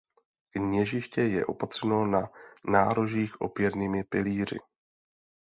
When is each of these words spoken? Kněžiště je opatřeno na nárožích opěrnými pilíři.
Kněžiště 0.53 1.21
je 1.21 1.45
opatřeno 1.45 2.05
na 2.07 2.29
nárožích 2.65 3.41
opěrnými 3.41 4.03
pilíři. 4.03 4.59